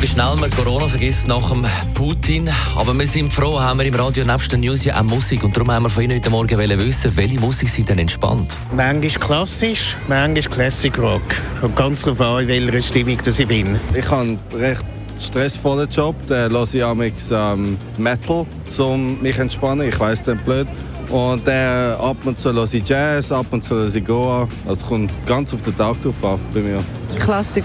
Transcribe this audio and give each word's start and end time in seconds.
Ja, 0.00 0.04
wie 0.04 0.08
schnell 0.08 0.36
man 0.36 0.50
Corona 0.50 0.88
vergisst 0.88 1.28
nach 1.28 1.50
dem 1.50 1.66
Putin. 1.92 2.48
Aber 2.74 2.94
wir 2.94 3.06
sind 3.06 3.30
froh, 3.30 3.60
haben 3.60 3.80
wir 3.80 3.86
im 3.86 3.94
Radio 3.94 4.24
nebst 4.24 4.50
den 4.50 4.60
News 4.60 4.82
ja 4.84 4.98
auch 4.98 5.02
Musik. 5.02 5.42
Und 5.44 5.54
darum 5.54 5.70
haben 5.70 5.82
wir 5.82 5.90
von 5.90 6.02
Ihnen 6.02 6.16
heute 6.16 6.30
Morgen 6.30 6.58
wissen, 6.58 7.14
welche 7.16 7.38
Musik 7.38 7.68
Sie 7.68 7.82
denn 7.82 7.98
entspannt. 7.98 8.56
Manchmal 8.74 9.10
klassisch, 9.10 9.96
manchmal 10.08 10.56
Classic 10.56 10.96
Rock. 10.98 11.22
Kommt 11.60 11.76
ganz 11.76 12.02
darauf 12.02 12.20
an, 12.22 12.48
in 12.48 12.48
welcher 12.48 12.80
Stimmung 12.80 13.18
dass 13.22 13.38
ich 13.40 13.46
bin. 13.46 13.78
Ich 13.94 14.10
habe 14.10 14.22
einen 14.22 14.38
recht 14.54 14.84
stressvollen 15.18 15.90
Job. 15.90 16.14
Da 16.28 16.48
höre 16.48 16.74
ich 16.74 16.82
amigs, 16.82 17.30
ähm, 17.30 17.76
Metal, 17.98 18.46
um 18.78 19.20
mich 19.20 19.36
zu 19.36 19.42
entspannen. 19.42 19.86
Ich 19.86 20.00
weiss 20.00 20.24
dann 20.24 20.38
blöd. 20.38 20.66
Und 21.10 21.48
äh, 21.48 21.94
ab 21.98 22.16
und 22.24 22.38
zu 22.38 22.52
höre 22.52 22.72
ich 22.72 22.88
Jazz, 22.88 23.32
ab 23.32 23.46
und 23.50 23.64
zu 23.64 23.74
höre 23.74 23.94
ich 23.94 24.04
Goa. 24.04 24.46
Also 24.66 24.86
kommt 24.86 25.10
ganz 25.26 25.52
auf 25.52 25.60
den 25.62 25.76
Tag 25.76 26.00
drauf 26.02 26.14
an 26.22 26.38
bei 26.54 26.60
mir. 26.60 26.82
Klassik. 27.18 27.64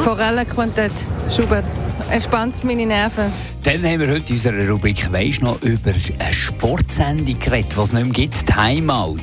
Forellenquintett, 0.00 0.92
Schubert. 1.30 1.66
Entspannt 2.10 2.64
meine 2.64 2.86
Nerven. 2.86 3.32
Dann 3.62 3.84
haben 3.84 4.00
wir 4.00 4.08
heute 4.08 4.30
in 4.30 4.34
unserer 4.34 4.68
Rubrik 4.68 5.12
«Weisst 5.12 5.42
noch» 5.42 5.60
über 5.62 5.92
eine 6.18 6.32
Sportsendung 6.32 7.38
geredet, 7.38 7.74
die 7.76 7.80
es 7.80 7.92
nicht 7.92 8.04
mehr 8.04 8.12
gibt. 8.12 8.46
«Timeout». 8.46 9.18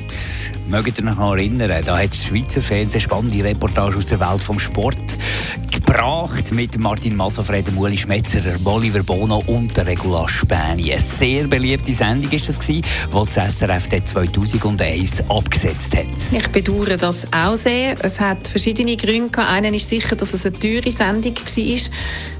Mögt 0.68 0.98
ihr 0.98 1.08
euch 1.08 1.16
noch 1.16 1.34
erinnern? 1.34 1.82
Da 1.82 1.98
hat 1.98 2.10
das 2.10 2.26
Schweizer 2.26 2.60
Fernsehen 2.60 3.00
spannende 3.00 3.42
Reportage 3.42 3.96
aus 3.96 4.06
der 4.06 4.20
Welt 4.20 4.42
vom 4.42 4.60
Sport 4.60 4.98
gebracht 5.72 6.52
mit 6.52 6.78
Martin 6.78 7.16
Masofred, 7.16 7.72
Muli 7.72 7.96
Schmetzerer, 7.96 8.56
Oliver 8.64 9.02
Bono 9.02 9.42
und 9.46 9.74
der 9.74 9.86
Regula 9.86 10.28
Späni. 10.28 10.92
Eine 10.92 11.00
sehr 11.00 11.46
beliebte 11.46 11.94
Sendung 11.94 12.30
war 12.30 12.38
das, 12.38 12.58
die 12.58 12.82
das 13.10 13.58
SRF 13.58 13.88
2001 13.88 15.24
abgesetzt 15.30 15.96
hat. 15.96 16.06
Ich 16.32 16.48
bedauere 16.48 16.98
das 16.98 17.26
auch 17.32 17.56
sehr. 17.56 17.96
Es 18.04 18.20
hat 18.20 18.46
verschiedene 18.46 18.98
Gründe. 18.98 19.38
Einen 19.38 19.72
ist 19.72 19.88
sicher, 19.88 20.16
dass 20.16 20.34
es 20.34 20.44
eine 20.44 20.58
teure 20.58 20.92
Sendung 20.92 21.34
war. 21.34 21.80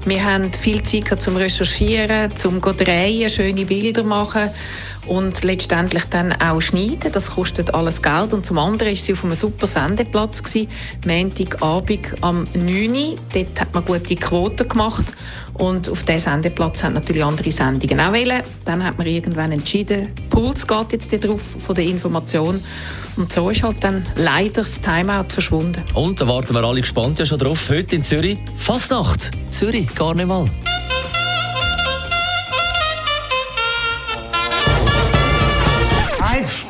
Wir 0.05 0.23
haben 0.23 0.53
viel 0.53 0.83
Zeit 0.83 1.19
zum 1.19 1.35
Recherchieren, 1.35 2.35
zum 2.35 2.61
Drehen, 2.61 3.27
schöne 3.31 3.65
Bilder 3.65 4.03
machen 4.03 4.51
und 5.09 5.43
letztendlich 5.43 6.05
dann 6.05 6.31
auch 6.33 6.61
schneiden. 6.61 7.11
Das 7.11 7.31
kostet 7.31 7.73
alles 7.73 8.01
Geld. 8.01 8.31
Und 8.31 8.45
zum 8.45 8.57
anderen 8.57 8.91
war 8.91 8.95
sie 8.95 9.13
auf 9.13 9.23
einem 9.23 9.35
super 9.35 9.67
Sendeplatz. 9.67 10.43
Gewesen. 10.43 10.69
Montagabend 11.05 12.07
am 12.21 12.43
9 12.53 12.89
Uhr. 12.91 13.15
Dort 13.33 13.59
hat 13.59 13.73
man 13.73 13.85
gute 13.85 14.15
Quoten 14.15 14.69
gemacht. 14.69 15.05
Und 15.55 15.89
auf 15.89 16.03
diesem 16.03 16.19
Sendeplatz 16.19 16.83
haben 16.83 16.93
natürlich 16.93 17.23
andere 17.23 17.51
Sendungen 17.51 17.99
auch 17.99 18.13
wählen. 18.13 18.43
Dann 18.65 18.83
hat 18.83 18.97
man 18.97 19.07
irgendwann 19.07 19.51
entschieden, 19.51 20.09
Puls 20.29 20.65
geht 20.65 20.93
jetzt 20.93 21.11
drauf 21.25 21.41
von 21.65 21.75
der 21.75 21.85
Information. 21.85 22.63
Und 23.17 23.33
so 23.33 23.49
ist 23.49 23.63
halt 23.63 23.77
dann 23.81 24.05
leider 24.15 24.61
das 24.61 24.79
Timeout 24.79 25.29
verschwunden. 25.29 25.83
Und 25.93 26.21
da 26.21 26.27
warten 26.27 26.53
wir 26.53 26.63
alle 26.63 26.79
gespannt 26.79 27.19
ja 27.19 27.25
schon 27.25 27.39
drauf. 27.39 27.69
Heute 27.69 27.97
in 27.97 28.03
Zürich 28.03 28.37
Fastnacht. 28.57 29.31
Zürich, 29.49 29.89
mal. 29.99 30.45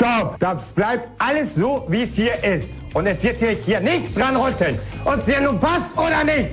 Stopp! 0.10 0.40
Das 0.40 0.70
bleibt 0.70 1.10
alles 1.20 1.56
so, 1.56 1.86
wie 1.88 2.04
es 2.04 2.16
hier 2.16 2.44
ist. 2.44 2.70
Und 2.94 3.06
es 3.06 3.22
wird 3.24 3.40
sich 3.40 3.60
hier 3.66 3.80
nichts 3.80 4.14
dran 4.14 4.36
rütteln. 4.36 4.80
Ob 5.06 5.18
es 5.18 5.26
dir 5.26 5.42
nun 5.42 5.60
passt 5.60 5.86
oder 5.96 6.24
nicht. 6.24 6.50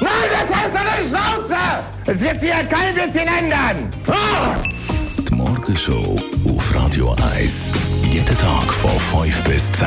Nein, 0.00 0.10
das 0.30 0.56
heißt 0.56 0.74
doch 0.74 0.80
eine 0.80 1.08
Schnauze! 1.08 1.56
Es 2.06 2.20
wird 2.20 2.40
sich 2.40 2.50
ja 2.50 2.62
kein 2.64 2.94
bisschen 2.94 3.28
ändern. 3.28 3.92
Ah! 4.08 4.56
Die 5.28 5.34
Morgenshow 5.34 6.20
auf 6.46 6.74
Radio 6.74 7.14
1. 7.36 7.72
Jeden 8.10 8.38
Tag 8.38 8.72
von 8.72 9.22
5 9.22 9.44
bis 9.44 9.72
10. 9.72 9.86